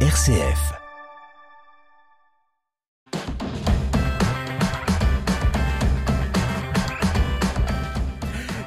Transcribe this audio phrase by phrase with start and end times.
[0.00, 0.85] RCF.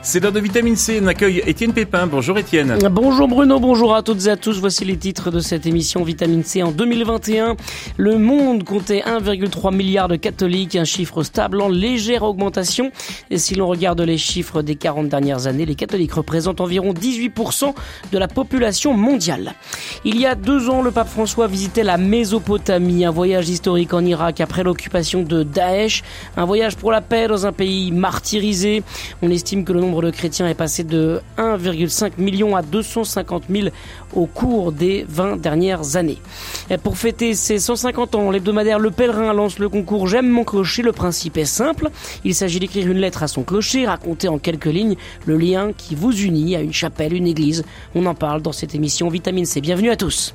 [0.09, 0.99] C'est l'heure de vitamine C.
[1.03, 2.07] On accueille Étienne Pépin.
[2.07, 2.79] Bonjour Étienne.
[2.89, 4.59] Bonjour Bruno, bonjour à toutes et à tous.
[4.59, 7.55] Voici les titres de cette émission Vitamine C en 2021.
[7.97, 12.89] Le monde comptait 1,3 milliard de catholiques, un chiffre stable en légère augmentation.
[13.29, 17.75] Et si l'on regarde les chiffres des 40 dernières années, les catholiques représentent environ 18%
[18.11, 19.53] de la population mondiale.
[20.05, 24.03] Il y a deux ans, le pape François visitait la Mésopotamie, un voyage historique en
[24.03, 26.01] Irak après l'occupation de Daesh,
[26.35, 28.81] un voyage pour la paix dans un pays martyrisé.
[29.21, 33.69] On estime que le nombre de chrétiens est passé de 1,5 million à 250 000
[34.13, 36.17] au cours des 20 dernières années.
[36.83, 40.81] Pour fêter ses 150 ans, l'hebdomadaire Le Pèlerin lance le concours J'aime mon clocher.
[40.81, 41.89] Le principe est simple.
[42.23, 45.95] Il s'agit d'écrire une lettre à son clocher, raconter en quelques lignes le lien qui
[45.95, 47.63] vous unit à une chapelle, une église.
[47.95, 49.61] On en parle dans cette émission Vitamine C.
[49.61, 50.33] Bienvenue à tous.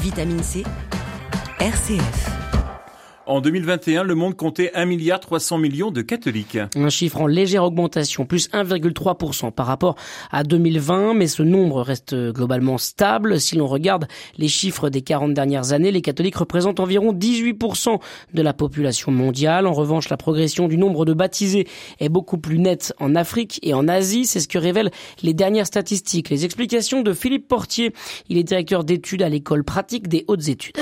[0.00, 0.62] Vitamine C,
[1.60, 2.35] RCF.
[3.28, 6.58] En 2021, le monde comptait 1 milliard 300 millions de catholiques.
[6.76, 9.96] Un chiffre en légère augmentation, plus 1,3% par rapport
[10.30, 13.40] à 2020, mais ce nombre reste globalement stable.
[13.40, 14.06] Si l'on regarde
[14.38, 17.98] les chiffres des 40 dernières années, les catholiques représentent environ 18%
[18.32, 19.66] de la population mondiale.
[19.66, 21.66] En revanche, la progression du nombre de baptisés
[21.98, 24.26] est beaucoup plus nette en Afrique et en Asie.
[24.26, 24.92] C'est ce que révèlent
[25.24, 26.30] les dernières statistiques.
[26.30, 27.92] Les explications de Philippe Portier.
[28.28, 30.78] Il est directeur d'études à l'école pratique des hautes études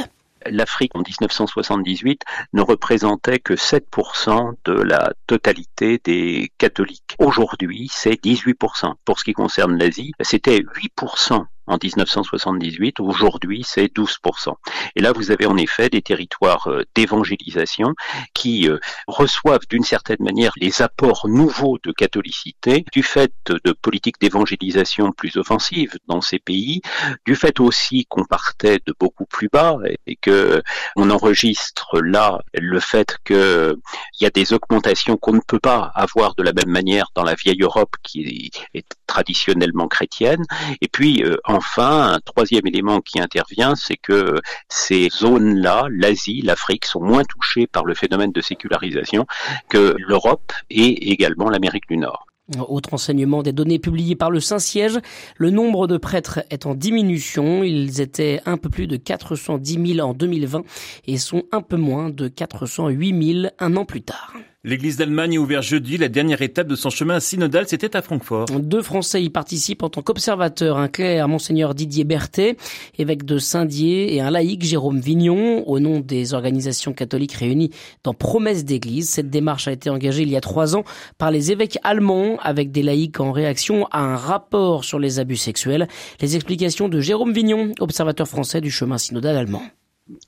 [0.51, 7.15] l'Afrique en 1978 ne représentait que 7% de la totalité des catholiques.
[7.19, 8.95] Aujourd'hui, c'est 18%.
[9.05, 13.01] Pour ce qui concerne l'Asie, c'était 8% en 1978.
[13.01, 14.55] Aujourd'hui, c'est 12%.
[14.97, 17.95] Et là, vous avez en effet des territoires euh, d'évangélisation
[18.35, 24.21] qui euh, reçoivent d'une certaine manière les apports nouveaux de catholicité du fait de politiques
[24.21, 26.81] d'évangélisation plus offensives dans ces pays,
[27.27, 30.63] du fait aussi qu'on partait de beaucoup plus bas et que
[30.97, 33.77] on enregistre là le fait qu'il
[34.21, 37.35] y a des augmentations qu'on ne peut pas avoir de la même manière dans la
[37.35, 40.43] vieille Europe qui est traditionnellement chrétienne.
[40.81, 44.37] Et puis, euh, enfin, un troisième élément qui intervient, c'est que
[44.69, 49.27] ces zones-là, l'Asie, l'Afrique, sont moins touchées par le phénomène de sécularisation
[49.69, 52.27] que l'Europe et également l'Amérique du Nord.
[52.69, 54.99] Autre enseignement des données publiées par le Saint-Siège,
[55.39, 57.65] le nombre de prêtres est en diminution.
[57.65, 60.63] Ils étaient un peu plus de 410 000 en 2020
[61.07, 64.35] et sont un peu moins de 408 000 un an plus tard.
[64.67, 68.47] L'église d'Allemagne a ouvert jeudi la dernière étape de son chemin synodal, c'était à Francfort.
[68.47, 72.57] Deux Français y participent en tant qu'observateurs, un clerc, Monseigneur Didier Berthet,
[72.97, 77.73] évêque de Saint-Dié, et un laïc, Jérôme Vignon, au nom des organisations catholiques réunies
[78.05, 79.11] dans Promesse d'Église.
[79.11, 80.85] Cette démarche a été engagée il y a trois ans
[81.19, 85.37] par les évêques allemands, avec des laïcs en réaction à un rapport sur les abus
[85.37, 85.89] sexuels.
[86.23, 89.63] Les explications de Jérôme Vignon, observateur français du chemin synodal allemand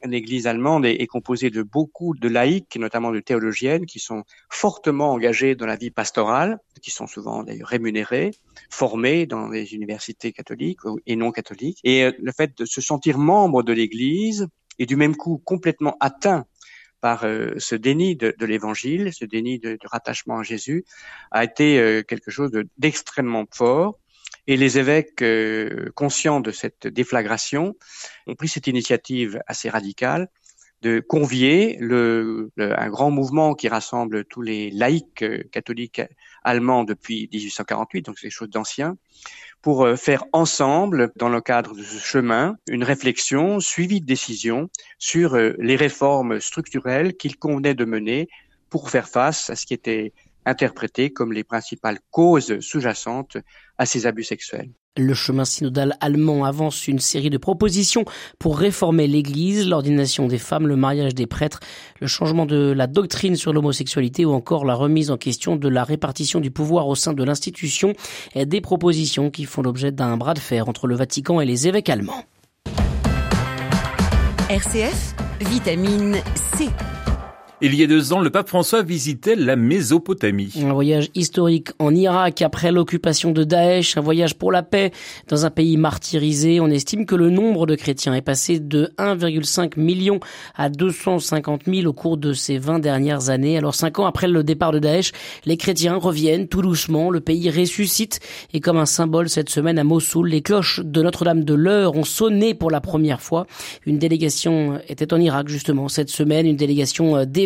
[0.04, 5.54] l'Église allemande est, composée de beaucoup de laïcs, notamment de théologiennes, qui sont fortement engagés
[5.54, 8.32] dans la vie pastorale, qui sont souvent d'ailleurs rémunérés,
[8.70, 11.80] formés dans les universités catholiques et non catholiques.
[11.84, 14.48] Et euh, le fait de se sentir membre de l'Église
[14.78, 16.46] et du même coup complètement atteint
[17.00, 20.84] par euh, ce déni de, l'Évangile, ce déni de, rattachement à Jésus,
[21.30, 23.98] a été euh, quelque chose d'extrêmement fort.
[24.46, 27.74] Et les évêques, euh, conscients de cette déflagration,
[28.26, 30.28] ont pris cette initiative assez radicale
[30.82, 36.02] de convier le, un grand mouvement qui rassemble tous les laïcs euh, catholiques
[36.44, 38.96] allemands depuis 1848, donc c'est des choses d'anciens,
[39.62, 44.68] pour euh, faire ensemble, dans le cadre de ce chemin, une réflexion suivie de décisions
[44.98, 48.28] sur les réformes structurelles qu'il convenait de mener
[48.70, 50.12] pour faire face à ce qui était
[50.46, 53.36] interprétées comme les principales causes sous-jacentes
[53.76, 54.70] à ces abus sexuels.
[54.98, 58.06] Le chemin synodal allemand avance une série de propositions
[58.38, 61.60] pour réformer l'Église, l'ordination des femmes, le mariage des prêtres,
[62.00, 65.84] le changement de la doctrine sur l'homosexualité ou encore la remise en question de la
[65.84, 67.92] répartition du pouvoir au sein de l'institution,
[68.34, 71.68] et des propositions qui font l'objet d'un bras de fer entre le Vatican et les
[71.68, 72.24] évêques allemands.
[74.48, 76.16] RCF, vitamine
[76.56, 76.68] C.
[77.62, 80.52] Il y a deux ans, le pape François visitait la Mésopotamie.
[80.62, 84.90] Un voyage historique en Irak après l'occupation de Daesh, un voyage pour la paix
[85.28, 86.60] dans un pays martyrisé.
[86.60, 90.20] On estime que le nombre de chrétiens est passé de 1,5 million
[90.54, 93.56] à 250 000 au cours de ces 20 dernières années.
[93.56, 95.12] Alors cinq ans après le départ de Daesh,
[95.46, 98.20] les chrétiens reviennent tout doucement, le pays ressuscite
[98.52, 102.04] et comme un symbole cette semaine à Mossoul, les cloches de Notre-Dame de l'Heure ont
[102.04, 103.46] sonné pour la première fois.
[103.86, 107.45] Une délégation était en Irak justement cette semaine, une délégation des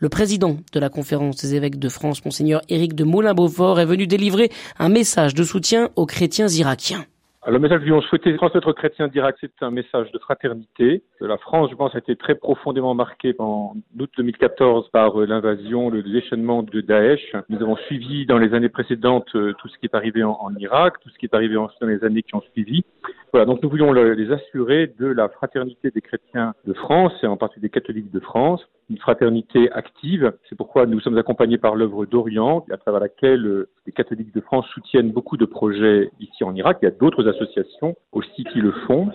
[0.00, 4.06] Le président de la conférence des évêques de France, monseigneur Éric de Moulin-Beaufort, est venu
[4.06, 7.04] délivrer un message de soutien aux chrétiens irakiens.
[7.46, 11.02] Le message que nous souhaité transmettre aux chrétiens d'Irak, c'est un message de fraternité.
[11.20, 15.88] La France, je pense, a été très profondément marquée en août 2014 par euh, l'invasion,
[15.88, 17.32] le déchaînement de Daesh.
[17.48, 21.00] Nous avons suivi dans les années précédentes euh, tout ce qui est arrivé en, Irak,
[21.00, 22.84] tout ce qui est arrivé dans les années qui ont suivi.
[23.32, 27.36] Voilà, donc nous voulions les assurer de la fraternité des chrétiens de France et en
[27.36, 30.32] particulier des catholiques de France, une fraternité active.
[30.48, 34.40] C'est pourquoi nous sommes accompagnés par l'œuvre d'Orient, à travers laquelle euh, les catholiques de
[34.40, 36.78] France soutiennent beaucoup de projets ici en Irak.
[36.82, 39.10] Il y a d'autres associations aussi qui le font.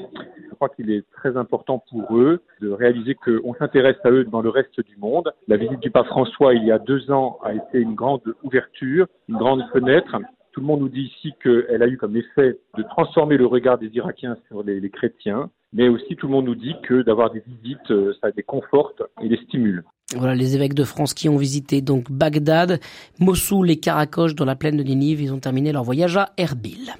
[0.50, 4.42] Je crois qu'il est très important pour eux de réaliser qu'on s'intéresse à eux dans
[4.42, 5.34] le reste du monde.
[5.48, 9.08] La visite du pape François il y a deux ans a été une grande ouverture,
[9.28, 10.18] une grande fenêtre
[10.54, 13.80] tout le monde nous dit ici qu'elle a eu comme effet de transformer le regard
[13.80, 17.31] des Irakiens sur les, les chrétiens, mais aussi tout le monde nous dit que d'avoir
[17.31, 19.84] des visites, euh, ça les conforte et les stimule.
[20.16, 22.80] Voilà les évêques de France qui ont visité donc Bagdad,
[23.20, 25.22] Mossoul et Karakoche dans la plaine de Ninive.
[25.22, 26.94] Ils ont terminé leur voyage à Erbil.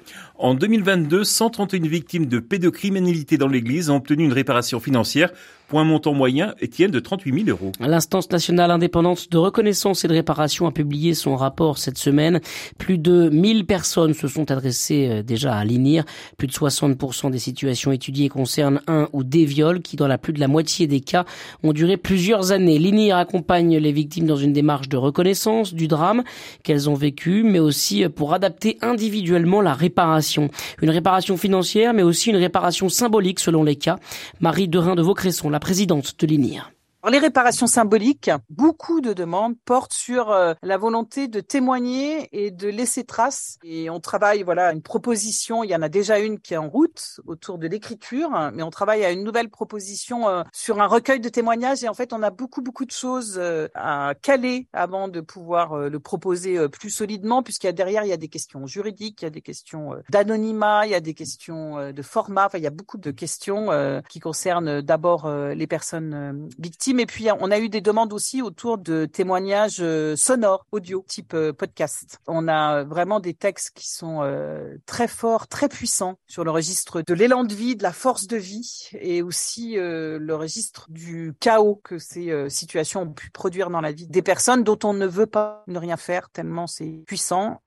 [0.44, 5.30] En 2022, 131 victimes de pédocriminalité dans l'Église ont obtenu une réparation financière
[5.68, 7.72] pour un montant moyen, Étienne, de 38 000 euros.
[7.80, 12.40] L'instance nationale indépendante de reconnaissance et de réparation a publié son rapport cette semaine.
[12.76, 16.04] Plus de 1000 personnes se sont adressées euh, déjà à l'INIR.
[16.36, 20.34] Plus de 60% des situations étudiées concernent un ou des viols qui, dans la plus
[20.34, 21.24] de la moitié des cas,
[21.62, 22.78] ont duré plusieurs années.
[22.78, 26.22] L'INIR accompagne les victimes dans une démarche de reconnaissance du drame
[26.62, 30.33] qu'elles ont vécu, mais aussi pour adapter individuellement la réparation.
[30.82, 33.98] Une réparation financière, mais aussi une réparation symbolique selon les cas.
[34.40, 36.73] Marie Derain de Vaucresson la présidente de l'INIR
[37.10, 42.68] les réparations symboliques, beaucoup de demandes portent sur euh, la volonté de témoigner et de
[42.68, 43.58] laisser trace.
[43.62, 45.62] Et on travaille, voilà, une proposition.
[45.64, 48.70] Il y en a déjà une qui est en route autour de l'écriture, mais on
[48.70, 51.84] travaille à une nouvelle proposition euh, sur un recueil de témoignages.
[51.84, 55.76] Et en fait, on a beaucoup, beaucoup de choses euh, à caler avant de pouvoir
[55.76, 59.24] le proposer plus solidement, puisqu'il y a derrière, il y a des questions juridiques, il
[59.24, 62.46] y a des questions d'anonymat, il y a des questions de format.
[62.46, 63.68] Enfin, il y a beaucoup de questions
[64.08, 68.78] qui concernent d'abord les personnes victimes et puis on a eu des demandes aussi autour
[68.78, 72.20] de témoignages euh, sonores, audio, type euh, podcast.
[72.26, 77.02] On a vraiment des textes qui sont euh, très forts, très puissants sur le registre
[77.06, 81.80] de l'élan de vie, de la force de vie et aussi le registre du chaos
[81.84, 85.26] que ces situations ont pu produire dans la vie des personnes dont on ne veut
[85.26, 87.60] pas ne rien faire tellement c'est puissant.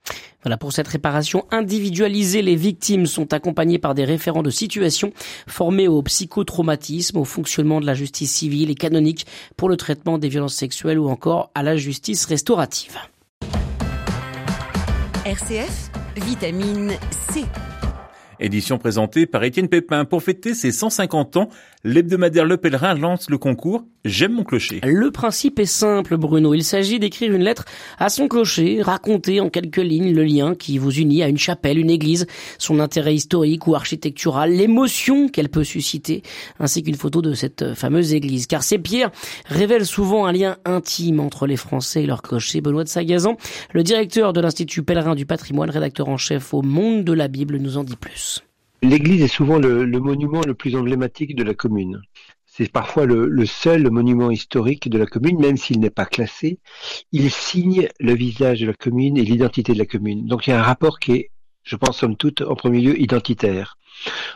[0.43, 5.11] Voilà, pour cette réparation individualisée, les victimes sont accompagnées par des référents de situation
[5.47, 9.16] formés au psychotraumatisme, au fonctionnement de la justice civile et canonique
[9.55, 12.97] pour le traitement des violences sexuelles ou encore à la justice restaurative.
[15.25, 17.43] RCF, vitamine C.
[18.39, 20.05] Édition présentée par Étienne Pépin.
[20.05, 21.49] Pour fêter ses 150 ans,
[21.83, 24.79] l'hebdomadaire Le Pèlerin lance le concours J'aime mon clocher.
[24.83, 26.53] Le principe est simple, Bruno.
[26.53, 27.65] Il s'agit d'écrire une lettre
[27.97, 31.77] à son clocher, raconter en quelques lignes le lien qui vous unit à une chapelle,
[31.77, 32.25] une église,
[32.57, 36.21] son intérêt historique ou architectural, l'émotion qu'elle peut susciter,
[36.59, 38.47] ainsi qu'une photo de cette fameuse église.
[38.47, 39.11] Car ces pierres
[39.47, 42.61] révèlent souvent un lien intime entre les Français et leur clocher.
[42.61, 43.35] Benoît de Sagazan,
[43.73, 47.57] le directeur de l'Institut Pèlerin du patrimoine, rédacteur en chef au Monde de la Bible,
[47.57, 48.26] nous en dit plus.
[48.87, 52.01] L'église est souvent le, monument le plus emblématique de la commune.
[52.45, 56.59] C'est parfois le, seul monument historique de la commune, même s'il n'est pas classé.
[57.11, 60.25] Il signe le visage de la commune et l'identité de la commune.
[60.25, 61.31] Donc il y a un rapport qui est,
[61.63, 63.77] je pense, somme toute, en premier lieu, identitaire.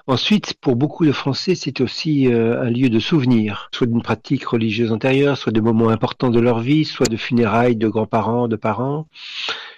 [0.05, 4.45] Ensuite, pour beaucoup de Français, c'est aussi euh, un lieu de souvenir, soit d'une pratique
[4.45, 8.57] religieuse antérieure, soit de moments importants de leur vie, soit de funérailles de grands-parents, de
[8.57, 9.07] parents.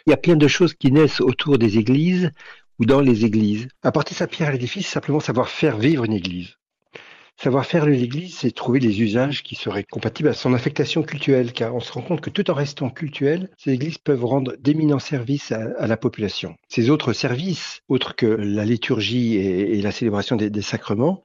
[0.08, 2.32] Il y a plein de choses qui naissent autour des églises
[2.80, 3.68] ou dans les églises.
[3.82, 6.56] Apporter sa pierre à l'édifice, c'est simplement savoir faire vivre une église.
[7.42, 11.76] Savoir faire l'église, c'est trouver les usages qui seraient compatibles à son affectation culturelle, car
[11.76, 15.52] on se rend compte que tout en restant cultuel, ces églises peuvent rendre d'éminents services
[15.52, 16.56] à, la population.
[16.70, 21.24] Ces autres services, autres que la liturgie et, la célébration des, sacrements,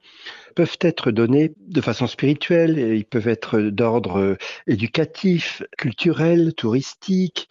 [0.55, 4.35] peuvent être donnés de façon spirituelle, ils peuvent être d'ordre
[4.67, 7.47] éducatif, culturel, touristique,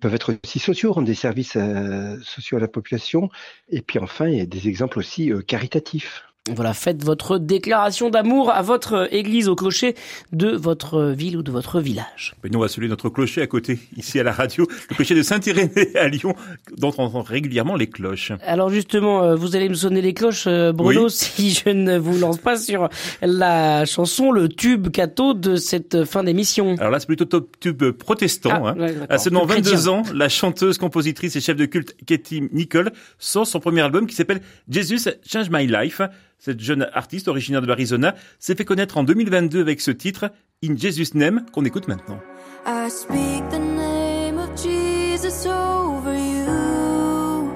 [0.00, 3.30] peuvent être aussi sociaux, rendre des services euh, sociaux à la population.
[3.68, 6.27] Et puis enfin, il y a des exemples aussi euh, caritatifs.
[6.54, 9.94] Voilà, faites votre déclaration d'amour à votre église au clocher
[10.32, 12.34] de votre ville ou de votre village.
[12.44, 15.22] nous, on va saluer notre clocher à côté, ici à la radio, le clocher de
[15.22, 16.34] Saint-Irénée à Lyon,
[16.76, 18.32] dont on entend régulièrement les cloches.
[18.46, 22.18] Alors justement, euh, vous allez me sonner les cloches, euh, Bruno, si je ne vous
[22.18, 22.88] lance pas sur
[23.22, 26.76] la chanson, le tube cateau de cette fin d'émission.
[26.78, 28.50] Alors là, c'est plutôt top tube protestant.
[28.52, 29.06] Ah, hein.
[29.08, 33.60] à seulement 22 ans, la chanteuse, compositrice et chef de culte Katie Nicole sort son
[33.60, 36.00] premier album qui s'appelle Jesus Change My Life.
[36.38, 40.30] Cette jeune artiste originaire de l'Arizona s'est fait connaître en 2022 avec ce titre
[40.64, 42.20] In Jesus Name qu'on écoute maintenant.
[42.64, 47.50] I speak the name of Jesus over you.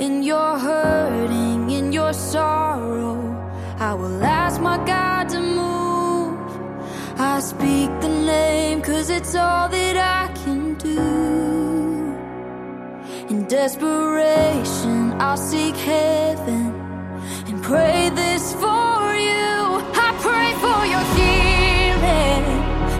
[0.00, 3.18] In you're hurting, in your sorrow,
[3.78, 6.38] I will ask my God to move.
[7.18, 12.16] I speak the name, cause it's all that I can do.
[13.28, 16.85] In desperation, I'll seek heaven
[17.66, 19.82] pray this for you.
[20.06, 22.44] I pray for your healing.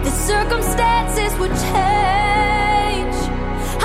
[0.03, 3.17] The circumstances would change.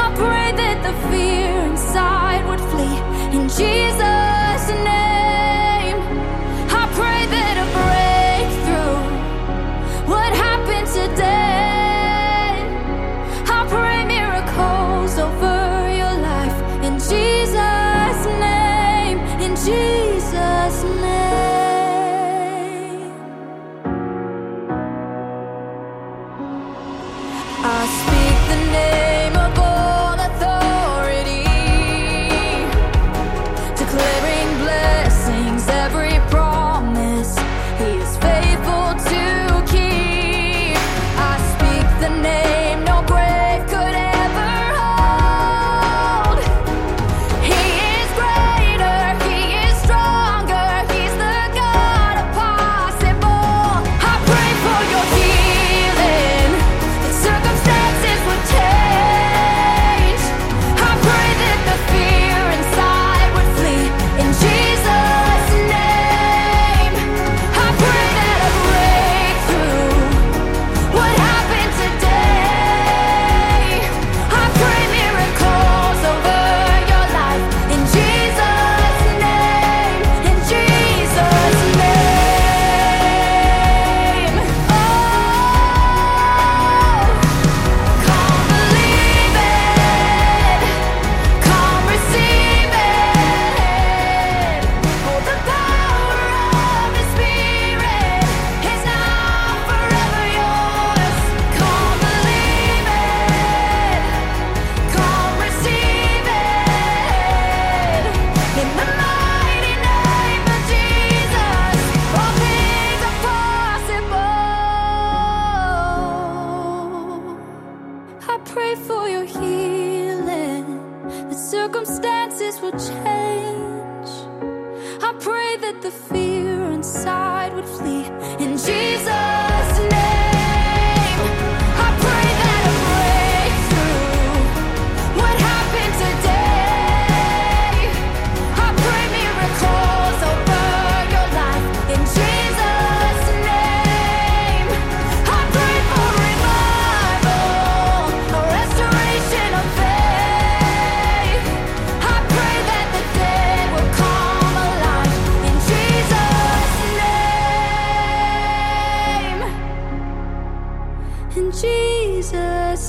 [0.04, 2.98] I pray that the fear inside would flee
[3.36, 4.11] in Jesus'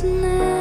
[0.01, 0.13] name.
[0.13, 0.52] In Jesus' name.